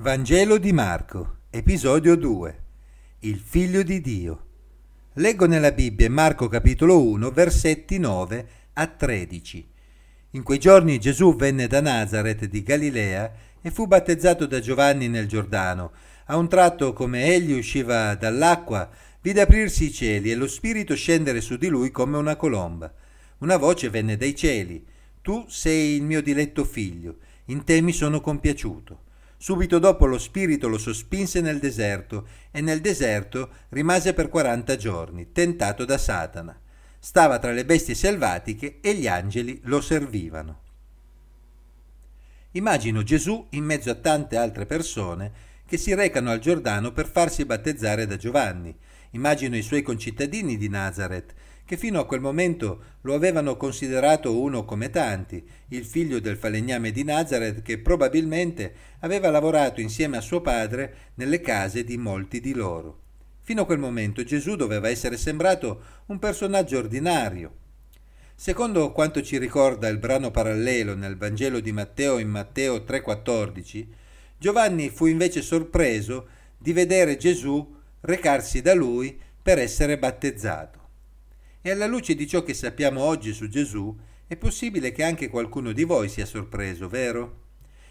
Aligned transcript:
Vangelo 0.00 0.56
di 0.56 0.72
Marco, 0.72 1.40
episodio 1.50 2.16
2. 2.16 2.62
Il 3.18 3.38
figlio 3.38 3.82
di 3.82 4.00
Dio. 4.00 4.44
Leggo 5.16 5.44
nella 5.44 5.72
Bibbia 5.72 6.08
Marco 6.08 6.48
capitolo 6.48 7.02
1, 7.06 7.30
versetti 7.30 7.98
9 7.98 8.48
a 8.72 8.86
13. 8.86 9.68
In 10.30 10.42
quei 10.42 10.58
giorni 10.58 10.98
Gesù 10.98 11.36
venne 11.36 11.66
da 11.66 11.82
Nazareth 11.82 12.46
di 12.46 12.62
Galilea 12.62 13.30
e 13.60 13.70
fu 13.70 13.86
battezzato 13.86 14.46
da 14.46 14.58
Giovanni 14.58 15.06
nel 15.08 15.28
Giordano. 15.28 15.92
A 16.28 16.38
un 16.38 16.48
tratto, 16.48 16.94
come 16.94 17.34
egli 17.34 17.52
usciva 17.52 18.14
dall'acqua, 18.14 18.88
vide 19.20 19.42
aprirsi 19.42 19.88
i 19.88 19.92
cieli 19.92 20.30
e 20.30 20.34
lo 20.34 20.48
Spirito 20.48 20.94
scendere 20.94 21.42
su 21.42 21.58
di 21.58 21.68
lui 21.68 21.90
come 21.90 22.16
una 22.16 22.36
colomba. 22.36 22.90
Una 23.40 23.58
voce 23.58 23.90
venne 23.90 24.16
dai 24.16 24.34
cieli. 24.34 24.82
Tu 25.20 25.44
sei 25.46 25.96
il 25.96 26.04
mio 26.04 26.22
diletto 26.22 26.64
figlio, 26.64 27.18
in 27.48 27.64
te 27.64 27.82
mi 27.82 27.92
sono 27.92 28.22
compiaciuto. 28.22 29.08
Subito 29.42 29.78
dopo 29.78 30.04
lo 30.04 30.18
spirito 30.18 30.68
lo 30.68 30.76
sospinse 30.76 31.40
nel 31.40 31.60
deserto 31.60 32.26
e 32.50 32.60
nel 32.60 32.82
deserto 32.82 33.48
rimase 33.70 34.12
per 34.12 34.28
40 34.28 34.76
giorni, 34.76 35.32
tentato 35.32 35.86
da 35.86 35.96
Satana. 35.96 36.60
Stava 36.98 37.38
tra 37.38 37.50
le 37.50 37.64
bestie 37.64 37.94
selvatiche 37.94 38.80
e 38.82 38.92
gli 38.92 39.08
angeli 39.08 39.58
lo 39.64 39.80
servivano. 39.80 40.60
Immagino 42.50 43.02
Gesù 43.02 43.46
in 43.52 43.64
mezzo 43.64 43.88
a 43.88 43.94
tante 43.94 44.36
altre 44.36 44.66
persone 44.66 45.32
che 45.64 45.78
si 45.78 45.94
recano 45.94 46.28
al 46.28 46.38
Giordano 46.38 46.92
per 46.92 47.08
farsi 47.08 47.46
battezzare 47.46 48.06
da 48.06 48.18
Giovanni. 48.18 48.76
Immagino 49.12 49.56
i 49.56 49.62
suoi 49.62 49.80
concittadini 49.80 50.58
di 50.58 50.68
Nazareth 50.68 51.32
che 51.70 51.76
fino 51.76 52.00
a 52.00 52.04
quel 52.04 52.20
momento 52.20 52.82
lo 53.02 53.14
avevano 53.14 53.56
considerato 53.56 54.36
uno 54.36 54.64
come 54.64 54.90
tanti, 54.90 55.40
il 55.68 55.84
figlio 55.84 56.18
del 56.18 56.36
falegname 56.36 56.90
di 56.90 57.04
Nazareth 57.04 57.62
che 57.62 57.78
probabilmente 57.78 58.74
aveva 59.02 59.30
lavorato 59.30 59.80
insieme 59.80 60.16
a 60.16 60.20
suo 60.20 60.40
padre 60.40 61.12
nelle 61.14 61.40
case 61.40 61.84
di 61.84 61.96
molti 61.96 62.40
di 62.40 62.54
loro. 62.54 63.02
Fino 63.42 63.62
a 63.62 63.66
quel 63.66 63.78
momento 63.78 64.24
Gesù 64.24 64.56
doveva 64.56 64.88
essere 64.88 65.16
sembrato 65.16 65.82
un 66.06 66.18
personaggio 66.18 66.76
ordinario. 66.76 67.52
Secondo 68.34 68.90
quanto 68.90 69.22
ci 69.22 69.38
ricorda 69.38 69.86
il 69.86 69.98
brano 69.98 70.32
parallelo 70.32 70.96
nel 70.96 71.16
Vangelo 71.16 71.60
di 71.60 71.70
Matteo 71.70 72.18
in 72.18 72.30
Matteo 72.30 72.78
3:14, 72.78 73.86
Giovanni 74.36 74.88
fu 74.88 75.06
invece 75.06 75.40
sorpreso 75.40 76.26
di 76.58 76.72
vedere 76.72 77.16
Gesù 77.16 77.76
recarsi 78.00 78.60
da 78.60 78.74
lui 78.74 79.16
per 79.40 79.60
essere 79.60 79.98
battezzato. 79.98 80.79
E 81.62 81.70
alla 81.70 81.86
luce 81.86 82.14
di 82.14 82.26
ciò 82.26 82.42
che 82.42 82.54
sappiamo 82.54 83.02
oggi 83.02 83.34
su 83.34 83.46
Gesù, 83.46 83.94
è 84.26 84.34
possibile 84.36 84.92
che 84.92 85.02
anche 85.02 85.28
qualcuno 85.28 85.72
di 85.72 85.84
voi 85.84 86.08
sia 86.08 86.24
sorpreso, 86.24 86.88
vero? 86.88 87.48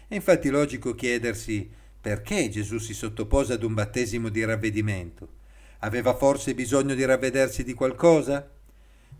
È 0.08 0.14
infatti 0.16 0.48
logico 0.48 0.96
chiedersi 0.96 1.70
perché 2.00 2.48
Gesù 2.48 2.78
si 2.78 2.94
sottopose 2.94 3.52
ad 3.52 3.62
un 3.62 3.74
battesimo 3.74 4.28
di 4.28 4.42
ravvedimento. 4.44 5.38
Aveva 5.80 6.16
forse 6.16 6.54
bisogno 6.54 6.96
di 6.96 7.04
ravvedersi 7.04 7.62
di 7.62 7.74
qualcosa? 7.74 8.50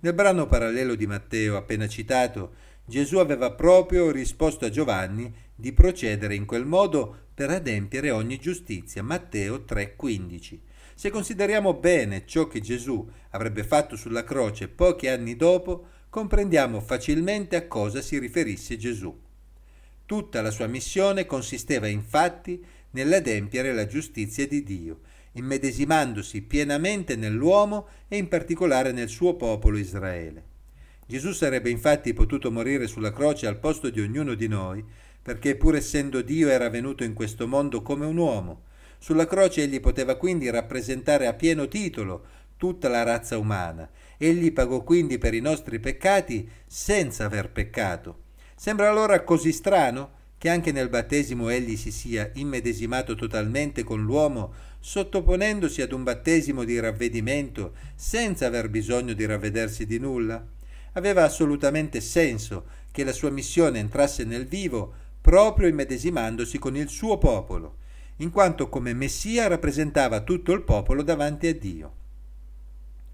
Nel 0.01 0.15
brano 0.15 0.49
parallelo 0.49 0.97
di 0.97 1.07
Matteo 1.07 1.57
appena 1.57 1.87
citato, 1.87 2.55
Gesù 2.85 3.19
aveva 3.19 3.53
proprio 3.53 4.11
risposto 4.11 4.65
a 4.65 4.71
Giovanni 4.71 5.33
di 5.55 5.73
procedere 5.73 6.35
in 6.35 6.45
quel 6.45 6.67
modo 6.67 7.29
per 7.33 7.51
adempiere 7.51 8.11
ogni 8.11 8.39
giustizia. 8.39 9.03
Matteo 9.05 9.65
3:15. 9.65 10.59
Se 11.01 11.09
consideriamo 11.09 11.73
bene 11.73 12.27
ciò 12.27 12.47
che 12.47 12.61
Gesù 12.61 13.09
avrebbe 13.31 13.65
fatto 13.65 13.97
sulla 13.97 14.23
croce 14.23 14.69
pochi 14.69 15.09
anni 15.09 15.35
dopo, 15.35 15.87
comprendiamo 16.11 16.79
facilmente 16.83 17.57
a 17.57 17.67
cosa 17.67 18.03
si 18.03 18.19
riferisse 18.19 18.77
Gesù. 18.77 19.19
Tutta 20.05 20.43
la 20.43 20.51
sua 20.51 20.67
missione 20.67 21.25
consisteva 21.25 21.87
infatti 21.87 22.63
nell'adempiere 22.91 23.73
la 23.73 23.87
giustizia 23.87 24.47
di 24.47 24.63
Dio, 24.63 25.01
immedesimandosi 25.33 26.43
pienamente 26.43 27.17
nell'uomo 27.17 27.87
e 28.07 28.19
in 28.19 28.29
particolare 28.29 28.93
nel 28.93 29.09
suo 29.09 29.37
popolo 29.37 29.79
Israele. 29.79 30.45
Gesù 31.07 31.33
sarebbe 31.33 31.71
infatti 31.71 32.13
potuto 32.13 32.53
morire 32.53 32.87
sulla 32.87 33.11
croce 33.11 33.47
al 33.47 33.59
posto 33.59 33.89
di 33.89 34.03
ognuno 34.03 34.35
di 34.35 34.49
noi, 34.49 34.85
perché 35.23 35.57
pur 35.57 35.77
essendo 35.77 36.21
Dio 36.21 36.51
era 36.51 36.69
venuto 36.69 37.05
in 37.05 37.15
questo 37.15 37.49
mondo 37.49 37.81
come 37.81 38.05
un 38.05 38.19
uomo, 38.19 38.69
sulla 39.01 39.27
croce 39.27 39.63
egli 39.63 39.81
poteva 39.81 40.17
quindi 40.17 40.51
rappresentare 40.51 41.27
a 41.27 41.33
pieno 41.33 41.67
titolo 41.69 42.25
tutta 42.59 42.91
la 42.91 43.03
razza 43.03 43.39
umana. 43.39 43.89
Egli 44.19 44.53
pagò 44.53 44.83
quindi 44.83 45.17
per 45.17 45.33
i 45.33 45.41
nostri 45.41 45.81
peccati 45.81 46.47
senza 46.67 47.25
aver 47.25 47.51
peccato. 47.51 48.25
Sembra 48.55 48.91
allora 48.91 49.25
così 49.25 49.53
strano 49.53 50.19
che 50.37 50.51
anche 50.51 50.71
nel 50.71 50.91
battesimo 50.91 51.49
egli 51.49 51.77
si 51.77 51.91
sia 51.91 52.31
immedesimato 52.35 53.15
totalmente 53.15 53.85
con 53.85 54.03
l'uomo, 54.03 54.53
sottoponendosi 54.79 55.81
ad 55.81 55.93
un 55.93 56.03
battesimo 56.03 56.65
di 56.65 56.79
ravvedimento 56.79 57.73
senza 57.95 58.47
aver 58.47 58.69
bisogno 58.69 59.15
di 59.15 59.25
ravvedersi 59.25 59.87
di 59.87 59.99
nulla? 59.99 60.47
Aveva 60.93 61.25
assolutamente 61.25 62.03
senso 62.03 62.67
che 62.91 63.03
la 63.03 63.13
sua 63.13 63.31
missione 63.31 63.79
entrasse 63.79 64.25
nel 64.25 64.47
vivo 64.47 64.93
proprio 65.23 65.69
immedesimandosi 65.69 66.59
con 66.59 66.77
il 66.77 66.91
suo 66.91 67.17
popolo 67.17 67.79
in 68.21 68.31
quanto 68.31 68.69
come 68.69 68.93
Messia 68.93 69.47
rappresentava 69.47 70.21
tutto 70.21 70.53
il 70.53 70.63
popolo 70.63 71.03
davanti 71.03 71.47
a 71.47 71.55
Dio. 71.55 71.93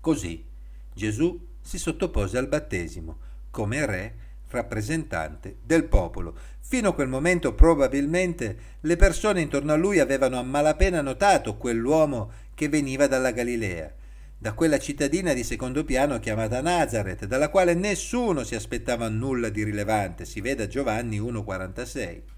Così 0.01 0.45
Gesù 0.93 1.39
si 1.61 1.79
sottopose 1.79 2.39
al 2.39 2.49
battesimo 2.49 3.19
come 3.51 3.87
re 3.87 4.15
rappresentante 4.49 5.57
del 5.63 5.85
popolo. 5.85 6.35
Fino 6.61 6.89
a 6.89 6.95
quel 6.95 7.09
momento 7.09 7.55
probabilmente 7.55 8.57
le 8.81 8.97
persone 8.97 9.41
intorno 9.41 9.73
a 9.73 9.77
lui 9.77 10.01
avevano 10.01 10.39
a 10.39 10.43
malapena 10.43 11.01
notato 11.01 11.57
quell'uomo 11.57 12.31
che 12.55 12.69
veniva 12.69 13.07
dalla 13.07 13.31
Galilea, 13.31 13.93
da 14.39 14.55
quella 14.55 14.79
cittadina 14.79 15.33
di 15.33 15.45
secondo 15.45 15.85
piano 15.85 16.19
chiamata 16.19 16.61
Nazareth, 16.61 17.27
dalla 17.27 17.49
quale 17.49 17.75
nessuno 17.75 18.43
si 18.43 18.57
aspettava 18.57 19.09
nulla 19.09 19.51
di 19.51 19.63
rilevante, 19.63 20.25
si 20.25 20.41
veda 20.41 20.67
Giovanni 20.67 21.21
1,46 21.21 22.35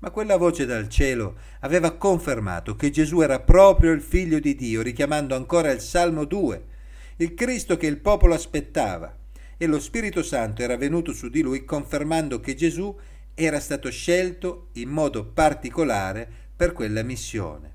ma 0.00 0.10
quella 0.10 0.36
voce 0.36 0.66
dal 0.66 0.88
cielo 0.88 1.36
aveva 1.60 1.92
confermato 1.92 2.74
che 2.74 2.90
Gesù 2.90 3.20
era 3.20 3.40
proprio 3.40 3.92
il 3.92 4.00
figlio 4.00 4.38
di 4.38 4.54
Dio, 4.54 4.82
richiamando 4.82 5.34
ancora 5.34 5.70
il 5.70 5.80
Salmo 5.80 6.24
2, 6.24 6.64
il 7.16 7.34
Cristo 7.34 7.76
che 7.76 7.86
il 7.86 7.98
popolo 7.98 8.34
aspettava, 8.34 9.14
e 9.56 9.66
lo 9.66 9.78
Spirito 9.78 10.22
Santo 10.22 10.62
era 10.62 10.78
venuto 10.78 11.12
su 11.12 11.28
di 11.28 11.42
lui 11.42 11.66
confermando 11.66 12.40
che 12.40 12.54
Gesù 12.54 12.96
era 13.34 13.60
stato 13.60 13.90
scelto 13.90 14.68
in 14.74 14.88
modo 14.88 15.26
particolare 15.26 16.28
per 16.56 16.72
quella 16.72 17.02
missione. 17.02 17.74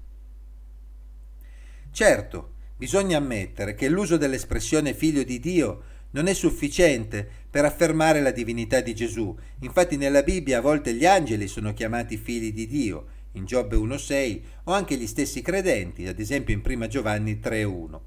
Certo, 1.92 2.54
bisogna 2.76 3.18
ammettere 3.18 3.76
che 3.76 3.88
l'uso 3.88 4.18
dell'espressione 4.18 4.96
figlio 4.96 5.24
di 5.24 5.40
Dio 5.40 5.84
non 6.16 6.28
è 6.28 6.34
sufficiente 6.34 7.28
per 7.50 7.66
affermare 7.66 8.22
la 8.22 8.32
divinità 8.32 8.80
di 8.80 8.96
Gesù. 8.96 9.38
Infatti 9.60 9.98
nella 9.98 10.24
Bibbia 10.24 10.60
a 10.60 10.62
volte 10.62 10.94
gli 10.94 11.06
angeli 11.06 11.48
sono 11.50 11.74
chiamati 11.74 12.16
figli 12.16 12.54
di 12.54 12.68
Dio, 12.68 13.08
in 13.34 13.46
Giobbe 13.46 13.76
1.6, 13.76 14.42
o 14.64 14.72
anche 14.72 14.96
gli 14.96 15.08
stessi 15.08 15.42
credenti, 15.42 16.08
ad 16.08 16.20
esempio 16.20 16.54
in 16.54 16.62
1 16.66 16.88
Giovanni 16.88 17.40
3.1. 17.44 18.00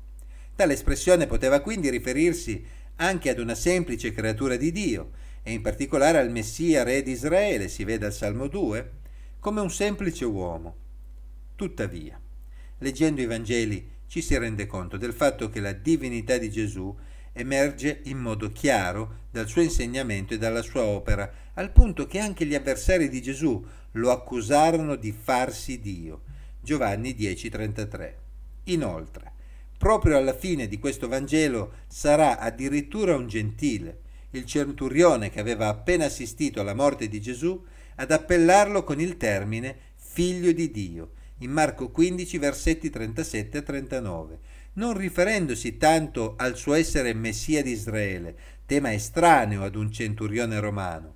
Tale 0.57 0.73
espressione 0.73 1.27
poteva 1.27 1.61
quindi 1.61 1.91
riferirsi 1.91 2.65
anche 2.97 3.29
ad 3.29 3.39
una 3.39 3.55
semplice 3.55 4.11
creatura 4.11 4.57
di 4.57 4.73
Dio, 4.73 5.11
e 5.43 5.53
in 5.53 5.61
particolare 5.61 6.19
al 6.19 6.31
Messia 6.31 6.85
re 6.85 7.03
di 7.03 7.11
Israele, 7.11 7.69
si 7.69 7.85
vede 7.85 8.07
al 8.07 8.15
Salmo 8.15 8.49
2, 8.49 8.91
come 9.39 9.61
un 9.61 9.71
semplice 9.71 10.25
uomo. 10.25 10.77
Tuttavia, 11.57 12.19
leggendo 12.79 13.21
i 13.21 13.27
Vangeli 13.27 13.97
ci 14.07 14.23
si 14.23 14.37
rende 14.39 14.67
conto 14.67 14.97
del 14.97 15.13
fatto 15.13 15.51
che 15.51 15.61
la 15.61 15.73
divinità 15.73 16.39
di 16.39 16.51
Gesù 16.51 16.97
emerge 17.33 18.01
in 18.05 18.19
modo 18.19 18.51
chiaro 18.51 19.27
dal 19.31 19.49
suo 19.49 19.63
insegnamento 19.63 20.35
e 20.35 20.39
dalla 20.39 20.63
sua 20.63 20.83
opera, 20.83 21.31
al 21.55 21.71
punto 21.71 22.07
che 22.07 22.19
anche 22.19 22.45
gli 22.45 22.55
avversari 22.55 23.09
di 23.09 23.23
Gesù 23.23 23.65
lo 23.93 24.11
accusarono 24.11 24.97
di 24.97 25.13
farsi 25.13 25.81
Dio. 25.81 26.23
Giovanni 26.61 27.15
10:33. 27.15 28.15
Inoltre, 28.65 29.33
proprio 29.79 30.17
alla 30.17 30.35
fine 30.35 30.69
di 30.69 30.79
questo 30.79 31.09
Vangelo 31.09 31.73
sarà 31.87 32.39
addirittura 32.39 33.15
un 33.15 33.29
gentile, 33.29 34.01
il 34.31 34.45
centurione 34.45 35.31
che 35.31 35.41
aveva 35.41 35.69
appena 35.69 36.05
assistito 36.05 36.61
alla 36.61 36.75
morte 36.75 37.09
di 37.09 37.21
Gesù, 37.21 37.65
ad 37.97 38.11
appellarlo 38.11 38.85
con 38.85 39.01
il 39.01 39.17
termine 39.17 39.77
figlio 39.97 40.53
di 40.53 40.71
Dio, 40.71 41.13
in 41.39 41.51
Marco 41.51 41.91
15 41.91 42.39
versetti 42.39 42.91
37 42.91 43.59
e 43.59 43.63
39 43.63 44.39
non 44.79 44.97
riferendosi 44.97 45.77
tanto 45.77 46.35
al 46.37 46.57
suo 46.57 46.75
essere 46.75 47.13
Messia 47.13 47.63
di 47.63 47.73
Israele, 47.73 48.37
tema 48.65 48.93
estraneo 48.93 49.65
ad 49.65 49.75
un 49.75 49.91
centurione 49.91 50.61
romano, 50.61 51.15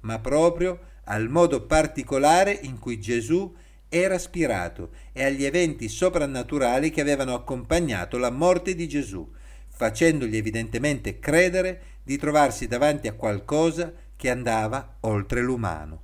ma 0.00 0.18
proprio 0.18 0.78
al 1.04 1.28
modo 1.28 1.64
particolare 1.64 2.52
in 2.62 2.78
cui 2.78 3.00
Gesù 3.00 3.54
era 3.88 4.14
aspirato 4.14 4.90
e 5.12 5.24
agli 5.24 5.44
eventi 5.44 5.88
soprannaturali 5.88 6.90
che 6.90 7.00
avevano 7.00 7.34
accompagnato 7.34 8.18
la 8.18 8.30
morte 8.30 8.74
di 8.74 8.86
Gesù, 8.86 9.28
facendogli 9.68 10.36
evidentemente 10.36 11.18
credere 11.18 11.82
di 12.02 12.18
trovarsi 12.18 12.68
davanti 12.68 13.08
a 13.08 13.14
qualcosa 13.14 13.92
che 14.14 14.28
andava 14.28 14.96
oltre 15.00 15.40
l'umano. 15.40 16.02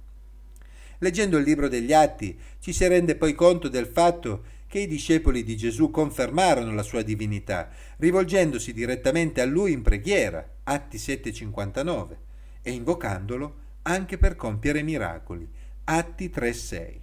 Leggendo 1.00 1.36
il 1.36 1.44
libro 1.44 1.68
degli 1.68 1.92
Atti 1.92 2.38
ci 2.58 2.72
si 2.72 2.86
rende 2.86 3.16
poi 3.16 3.34
conto 3.34 3.68
del 3.68 3.86
fatto 3.86 4.54
che 4.76 4.82
i 4.82 4.86
discepoli 4.86 5.42
di 5.42 5.56
Gesù 5.56 5.90
confermarono 5.90 6.74
la 6.74 6.82
sua 6.82 7.00
divinità, 7.00 7.70
rivolgendosi 7.96 8.74
direttamente 8.74 9.40
a 9.40 9.46
lui 9.46 9.72
in 9.72 9.80
preghiera, 9.80 10.46
Atti 10.64 10.98
7:59, 10.98 12.18
e 12.60 12.72
invocandolo 12.72 13.54
anche 13.84 14.18
per 14.18 14.36
compiere 14.36 14.82
miracoli, 14.82 15.48
Atti 15.84 16.28
3:6. 16.28 17.00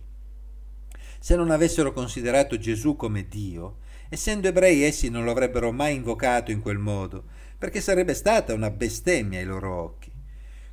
Se 1.17 1.35
non 1.35 1.49
avessero 1.49 1.93
considerato 1.93 2.59
Gesù 2.59 2.95
come 2.95 3.27
Dio, 3.27 3.77
essendo 4.07 4.49
ebrei 4.49 4.83
essi 4.83 5.09
non 5.09 5.23
lo 5.23 5.31
avrebbero 5.31 5.71
mai 5.71 5.95
invocato 5.95 6.51
in 6.51 6.61
quel 6.61 6.77
modo, 6.77 7.23
perché 7.57 7.81
sarebbe 7.81 8.13
stata 8.13 8.53
una 8.53 8.69
bestemmia 8.69 9.39
ai 9.39 9.45
loro 9.45 9.81
occhi. 9.81 10.11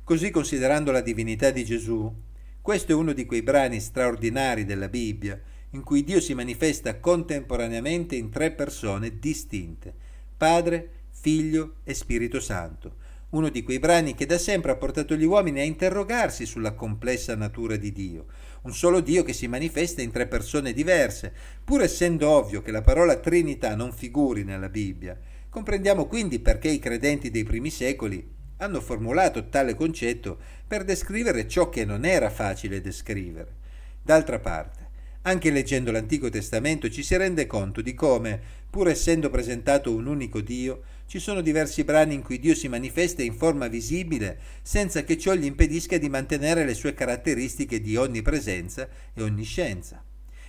Così 0.03 0.29
considerando 0.29 0.91
la 0.91 1.01
divinità 1.01 1.49
di 1.49 1.65
Gesù, 1.65 2.13
questo 2.61 2.91
è 2.91 2.95
uno 2.95 3.13
di 3.13 3.25
quei 3.25 3.41
brani 3.41 3.79
straordinari 3.79 4.65
della 4.65 4.87
Bibbia 4.87 5.41
in 5.71 5.83
cui 5.83 6.03
Dio 6.03 6.19
si 6.19 6.33
manifesta 6.33 6.99
contemporaneamente 6.99 8.15
in 8.15 8.29
tre 8.29 8.51
persone 8.51 9.19
distinte, 9.19 9.93
Padre, 10.35 10.89
Figlio 11.09 11.75
e 11.83 11.93
Spirito 11.93 12.39
Santo, 12.39 12.95
uno 13.31 13.49
di 13.49 13.63
quei 13.63 13.79
brani 13.79 14.13
che 14.13 14.25
da 14.25 14.37
sempre 14.37 14.71
ha 14.71 14.75
portato 14.75 15.15
gli 15.15 15.23
uomini 15.23 15.61
a 15.61 15.63
interrogarsi 15.63 16.45
sulla 16.45 16.73
complessa 16.73 17.35
natura 17.35 17.77
di 17.77 17.91
Dio, 17.93 18.25
un 18.63 18.73
solo 18.73 18.99
Dio 18.99 19.23
che 19.23 19.33
si 19.33 19.47
manifesta 19.47 20.01
in 20.01 20.11
tre 20.11 20.27
persone 20.27 20.73
diverse, 20.73 21.33
pur 21.63 21.81
essendo 21.81 22.29
ovvio 22.29 22.61
che 22.61 22.71
la 22.71 22.81
parola 22.81 23.17
Trinità 23.17 23.75
non 23.75 23.93
figuri 23.93 24.43
nella 24.43 24.69
Bibbia. 24.69 25.17
Comprendiamo 25.49 26.07
quindi 26.07 26.39
perché 26.39 26.69
i 26.69 26.79
credenti 26.79 27.31
dei 27.31 27.43
primi 27.43 27.69
secoli 27.69 28.39
hanno 28.57 28.81
formulato 28.81 29.47
tale 29.47 29.75
concetto 29.75 30.37
per 30.67 30.83
descrivere 30.83 31.47
ciò 31.47 31.69
che 31.69 31.85
non 31.85 32.05
era 32.05 32.29
facile 32.29 32.81
descrivere. 32.81 33.55
D'altra 34.01 34.39
parte, 34.39 34.80
anche 35.23 35.51
leggendo 35.51 35.91
l'Antico 35.91 36.29
Testamento 36.29 36.89
ci 36.89 37.03
si 37.03 37.15
rende 37.15 37.45
conto 37.45 37.81
di 37.81 37.93
come, 37.93 38.39
pur 38.69 38.87
essendo 38.87 39.29
presentato 39.29 39.93
un 39.93 40.07
unico 40.07 40.41
Dio, 40.41 40.81
ci 41.05 41.19
sono 41.19 41.41
diversi 41.41 41.83
brani 41.83 42.13
in 42.13 42.23
cui 42.23 42.39
Dio 42.39 42.55
si 42.55 42.67
manifesta 42.67 43.21
in 43.21 43.33
forma 43.33 43.67
visibile 43.67 44.39
senza 44.61 45.03
che 45.03 45.17
ciò 45.17 45.33
gli 45.33 45.45
impedisca 45.45 45.97
di 45.97 46.09
mantenere 46.09 46.65
le 46.65 46.73
sue 46.73 46.93
caratteristiche 46.93 47.81
di 47.81 47.97
onnipresenza 47.97 48.87
e 49.13 49.21
onniscienza. 49.21 50.03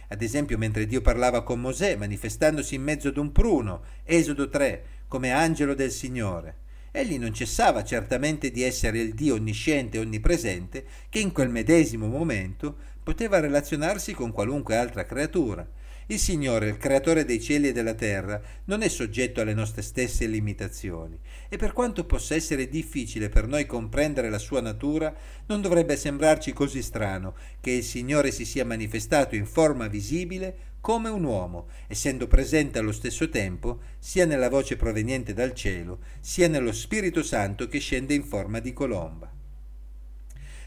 Ad 0.08 0.22
esempio, 0.22 0.56
mentre 0.58 0.86
Dio 0.86 1.00
parlava 1.00 1.42
con 1.42 1.60
Mosè, 1.60 1.96
manifestandosi 1.96 2.74
in 2.74 2.82
mezzo 2.82 3.08
ad 3.08 3.16
un 3.16 3.32
pruno, 3.32 3.82
Esodo 4.04 4.48
3, 4.48 4.84
come 5.08 5.32
angelo 5.32 5.74
del 5.74 5.90
Signore. 5.90 6.61
Egli 6.94 7.18
non 7.18 7.32
cessava 7.32 7.84
certamente 7.84 8.50
di 8.50 8.62
essere 8.62 8.98
il 8.98 9.14
Dio 9.14 9.36
onnisciente 9.36 9.96
e 9.96 10.00
onnipresente 10.00 10.84
che 11.08 11.20
in 11.20 11.32
quel 11.32 11.48
medesimo 11.48 12.06
momento 12.06 12.76
poteva 13.02 13.40
relazionarsi 13.40 14.12
con 14.12 14.30
qualunque 14.30 14.76
altra 14.76 15.06
creatura. 15.06 15.66
Il 16.06 16.18
Signore, 16.18 16.68
il 16.68 16.76
creatore 16.76 17.24
dei 17.24 17.40
cieli 17.40 17.68
e 17.68 17.72
della 17.72 17.94
terra, 17.94 18.38
non 18.64 18.82
è 18.82 18.88
soggetto 18.88 19.40
alle 19.40 19.54
nostre 19.54 19.80
stesse 19.80 20.26
limitazioni 20.26 21.18
e 21.48 21.56
per 21.56 21.72
quanto 21.72 22.04
possa 22.04 22.34
essere 22.34 22.68
difficile 22.68 23.30
per 23.30 23.46
noi 23.46 23.64
comprendere 23.64 24.28
la 24.28 24.38
sua 24.38 24.60
natura, 24.60 25.14
non 25.46 25.62
dovrebbe 25.62 25.96
sembrarci 25.96 26.52
così 26.52 26.82
strano 26.82 27.34
che 27.60 27.70
il 27.70 27.84
Signore 27.84 28.30
si 28.32 28.44
sia 28.44 28.66
manifestato 28.66 29.34
in 29.34 29.46
forma 29.46 29.86
visibile 29.88 30.71
come 30.82 31.08
un 31.08 31.22
uomo, 31.22 31.68
essendo 31.86 32.26
presente 32.26 32.80
allo 32.80 32.90
stesso 32.90 33.28
tempo 33.28 33.82
sia 34.00 34.26
nella 34.26 34.48
voce 34.48 34.74
proveniente 34.76 35.32
dal 35.32 35.54
cielo, 35.54 36.00
sia 36.18 36.48
nello 36.48 36.72
Spirito 36.72 37.22
Santo 37.22 37.68
che 37.68 37.78
scende 37.78 38.14
in 38.14 38.24
forma 38.24 38.58
di 38.58 38.72
colomba. 38.72 39.32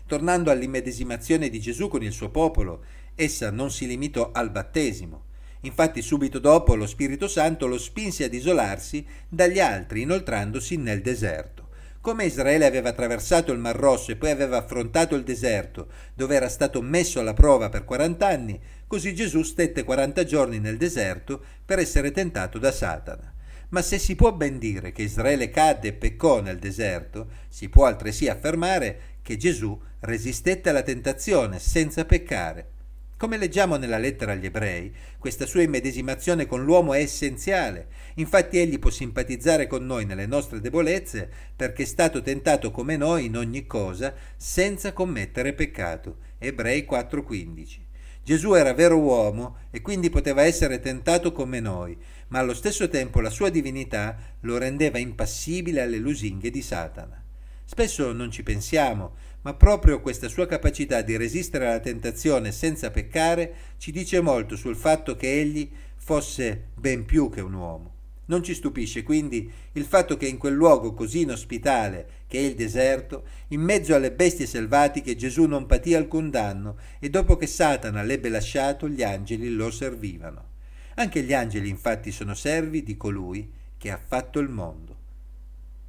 Tornando 0.07 0.51
all'immedesimazione 0.51 1.49
di 1.49 1.59
Gesù 1.59 1.89
con 1.89 2.01
il 2.01 2.13
suo 2.13 2.29
popolo, 2.29 2.85
essa 3.13 3.51
non 3.51 3.69
si 3.69 3.87
limitò 3.87 4.31
al 4.31 4.51
battesimo. 4.51 5.25
Infatti 5.61 6.01
subito 6.01 6.39
dopo 6.39 6.75
lo 6.75 6.87
Spirito 6.87 7.27
Santo 7.27 7.67
lo 7.67 7.77
spinse 7.77 8.23
ad 8.23 8.33
isolarsi 8.33 9.05
dagli 9.27 9.59
altri, 9.59 10.03
inoltrandosi 10.03 10.77
nel 10.77 11.01
deserto. 11.01 11.63
Come 11.99 12.25
Israele 12.25 12.65
aveva 12.65 12.89
attraversato 12.89 13.51
il 13.51 13.57
Mar 13.57 13.75
Rosso 13.75 14.11
e 14.11 14.15
poi 14.15 14.29
aveva 14.29 14.57
affrontato 14.57 15.15
il 15.15 15.23
deserto, 15.23 15.87
dove 16.13 16.35
era 16.35 16.49
stato 16.49 16.79
messo 16.83 17.19
alla 17.19 17.33
prova 17.33 17.69
per 17.69 17.83
40 17.83 18.27
anni, 18.27 18.61
così 18.87 19.15
Gesù 19.15 19.43
stette 19.43 19.83
40 19.83 20.23
giorni 20.23 20.59
nel 20.59 20.77
deserto 20.77 21.43
per 21.65 21.79
essere 21.79 22.11
tentato 22.11 22.59
da 22.59 22.71
Satana. 22.71 23.33
Ma 23.69 23.81
se 23.81 23.97
si 23.97 24.15
può 24.15 24.31
ben 24.31 24.57
dire 24.59 24.91
che 24.91 25.01
Israele 25.01 25.49
cadde 25.49 25.89
e 25.89 25.93
peccò 25.93 26.41
nel 26.41 26.59
deserto, 26.59 27.29
si 27.49 27.67
può 27.67 27.85
altresì 27.85 28.27
affermare 28.27 29.13
che 29.21 29.37
Gesù 29.37 29.79
resistette 30.01 30.69
alla 30.69 30.83
tentazione 30.83 31.59
senza 31.59 32.05
peccare. 32.05 32.69
Come 33.17 33.37
leggiamo 33.37 33.77
nella 33.77 33.97
lettera 33.97 34.33
agli 34.33 34.45
ebrei, 34.45 34.93
questa 35.17 35.45
sua 35.45 35.61
immedesimazione 35.61 36.45
con 36.45 36.63
l'uomo 36.63 36.93
è 36.93 36.99
essenziale, 36.99 37.87
infatti 38.15 38.59
egli 38.59 38.77
può 38.77 38.89
simpatizzare 38.89 39.67
con 39.67 39.85
noi 39.85 40.05
nelle 40.05 40.25
nostre 40.25 40.59
debolezze 40.59 41.29
perché 41.55 41.83
è 41.83 41.85
stato 41.85 42.21
tentato 42.21 42.71
come 42.71 42.97
noi 42.97 43.25
in 43.25 43.37
ogni 43.37 43.65
cosa 43.65 44.13
senza 44.35 44.91
commettere 44.91 45.53
peccato. 45.53 46.17
Ebrei 46.37 46.85
4:15. 46.85 47.84
Gesù 48.25 48.55
era 48.55 48.73
vero 48.73 48.97
uomo 48.97 49.57
e 49.69 49.81
quindi 49.81 50.09
poteva 50.09 50.41
essere 50.41 50.79
tentato 50.79 51.31
come 51.31 51.59
noi, 51.59 51.95
ma 52.29 52.39
allo 52.39 52.55
stesso 52.55 52.89
tempo 52.89 53.21
la 53.21 53.29
sua 53.29 53.49
divinità 53.49 54.17
lo 54.39 54.57
rendeva 54.57 54.97
impassibile 54.97 55.83
alle 55.83 55.99
lusinghe 55.99 56.49
di 56.49 56.63
Satana. 56.63 57.23
Spesso 57.63 58.11
non 58.13 58.31
ci 58.31 58.41
pensiamo, 58.41 59.13
ma 59.43 59.53
proprio 59.53 60.01
questa 60.01 60.27
sua 60.27 60.47
capacità 60.47 61.03
di 61.03 61.17
resistere 61.17 61.67
alla 61.67 61.79
tentazione 61.79 62.51
senza 62.51 62.89
peccare 62.89 63.53
ci 63.77 63.91
dice 63.91 64.19
molto 64.21 64.55
sul 64.55 64.75
fatto 64.75 65.15
che 65.15 65.31
egli 65.31 65.69
fosse 65.95 66.69
ben 66.73 67.05
più 67.05 67.29
che 67.29 67.41
un 67.41 67.53
uomo. 67.53 67.94
Non 68.27 68.41
ci 68.41 68.55
stupisce 68.55 69.03
quindi 69.03 69.51
il 69.73 69.85
fatto 69.85 70.17
che 70.17 70.27
in 70.27 70.37
quel 70.37 70.53
luogo 70.55 70.93
così 70.93 71.21
inospitale 71.21 72.23
che 72.27 72.39
è 72.39 72.41
il 72.41 72.55
deserto, 72.55 73.23
in 73.49 73.61
mezzo 73.61 73.93
alle 73.93 74.11
bestie 74.11 74.47
selvatiche 74.47 75.15
Gesù 75.15 75.45
non 75.45 75.67
patì 75.67 75.93
alcun 75.93 76.31
danno 76.31 76.77
e 76.99 77.09
dopo 77.09 77.37
che 77.37 77.45
Satana 77.45 78.01
l'ebbe 78.01 78.29
lasciato 78.29 78.89
gli 78.89 79.03
angeli 79.03 79.49
lo 79.49 79.69
servivano. 79.69 80.53
Anche 80.95 81.21
gli 81.21 81.33
angeli 81.33 81.69
infatti 81.69 82.11
sono 82.11 82.33
servi 82.33 82.81
di 82.81 82.97
colui 82.97 83.51
che 83.77 83.91
ha 83.91 83.99
fatto 84.03 84.39
il 84.39 84.49
mondo. 84.49 85.03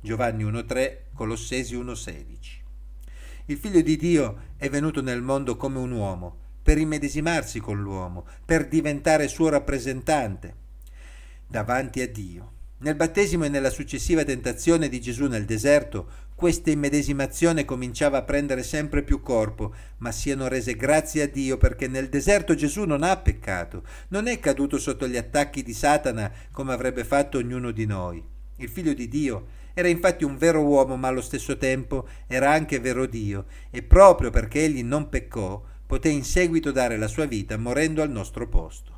Giovanni 0.00 0.44
1.3, 0.44 0.96
Colossesi 1.14 1.74
1.16. 1.74 2.34
Il 3.46 3.56
figlio 3.56 3.80
di 3.80 3.96
Dio 3.96 4.38
è 4.58 4.68
venuto 4.68 5.00
nel 5.00 5.22
mondo 5.22 5.56
come 5.56 5.78
un 5.78 5.92
uomo, 5.92 6.36
per 6.62 6.76
immedesimarsi 6.76 7.60
con 7.60 7.80
l'uomo, 7.80 8.26
per 8.44 8.68
diventare 8.68 9.28
suo 9.28 9.48
rappresentante 9.48 10.64
davanti 11.46 12.00
a 12.00 12.08
Dio. 12.08 12.52
Nel 12.78 12.94
battesimo 12.94 13.44
e 13.44 13.48
nella 13.48 13.70
successiva 13.70 14.22
tentazione 14.22 14.88
di 14.90 15.00
Gesù 15.00 15.26
nel 15.26 15.46
deserto, 15.46 16.24
questa 16.34 16.70
immedesimazione 16.70 17.64
cominciava 17.64 18.18
a 18.18 18.22
prendere 18.22 18.62
sempre 18.62 19.02
più 19.02 19.22
corpo, 19.22 19.74
ma 19.98 20.12
siano 20.12 20.48
rese 20.48 20.76
grazie 20.76 21.22
a 21.22 21.26
Dio 21.26 21.56
perché 21.56 21.88
nel 21.88 22.10
deserto 22.10 22.54
Gesù 22.54 22.84
non 22.84 23.02
ha 23.02 23.16
peccato, 23.16 23.82
non 24.08 24.26
è 24.26 24.38
caduto 24.38 24.76
sotto 24.76 25.08
gli 25.08 25.16
attacchi 25.16 25.62
di 25.62 25.72
Satana 25.72 26.30
come 26.52 26.74
avrebbe 26.74 27.04
fatto 27.04 27.38
ognuno 27.38 27.70
di 27.70 27.86
noi. 27.86 28.22
Il 28.56 28.68
figlio 28.68 28.92
di 28.92 29.08
Dio 29.08 29.46
era 29.72 29.88
infatti 29.88 30.24
un 30.24 30.36
vero 30.36 30.60
uomo, 30.60 30.96
ma 30.96 31.08
allo 31.08 31.22
stesso 31.22 31.56
tempo 31.56 32.06
era 32.26 32.50
anche 32.50 32.78
vero 32.80 33.06
Dio, 33.06 33.46
e 33.70 33.82
proprio 33.82 34.28
perché 34.28 34.64
egli 34.64 34.82
non 34.82 35.08
peccò, 35.08 35.62
poté 35.86 36.10
in 36.10 36.24
seguito 36.24 36.72
dare 36.72 36.98
la 36.98 37.08
sua 37.08 37.24
vita 37.24 37.56
morendo 37.56 38.02
al 38.02 38.10
nostro 38.10 38.46
posto. 38.46 38.95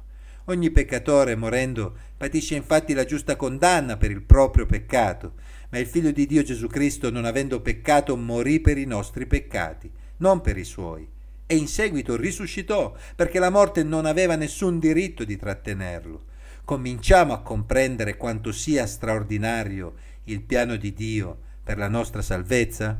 Ogni 0.50 0.70
peccatore, 0.70 1.36
morendo, 1.36 1.94
patisce 2.16 2.54
infatti 2.54 2.94
la 2.94 3.04
giusta 3.04 3.36
condanna 3.36 3.98
per 3.98 4.10
il 4.10 4.22
proprio 4.22 4.64
peccato, 4.64 5.34
ma 5.68 5.78
il 5.78 5.86
Figlio 5.86 6.10
di 6.10 6.24
Dio 6.24 6.42
Gesù 6.42 6.68
Cristo, 6.68 7.10
non 7.10 7.26
avendo 7.26 7.60
peccato, 7.60 8.16
morì 8.16 8.58
per 8.58 8.78
i 8.78 8.86
nostri 8.86 9.26
peccati, 9.26 9.90
non 10.18 10.40
per 10.40 10.56
i 10.56 10.64
suoi, 10.64 11.06
e 11.44 11.54
in 11.54 11.68
seguito 11.68 12.16
risuscitò, 12.16 12.94
perché 13.14 13.38
la 13.38 13.50
morte 13.50 13.82
non 13.82 14.06
aveva 14.06 14.36
nessun 14.36 14.78
diritto 14.78 15.22
di 15.22 15.36
trattenerlo. 15.36 16.24
Cominciamo 16.64 17.34
a 17.34 17.42
comprendere 17.42 18.16
quanto 18.16 18.50
sia 18.50 18.86
straordinario 18.86 19.96
il 20.24 20.40
piano 20.40 20.76
di 20.76 20.94
Dio 20.94 21.40
per 21.62 21.76
la 21.76 21.88
nostra 21.88 22.22
salvezza? 22.22 22.98